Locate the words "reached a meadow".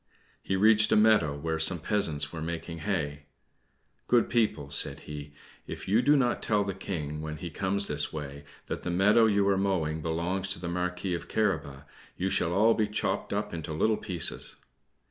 0.55-1.37